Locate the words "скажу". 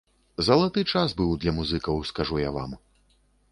2.13-2.43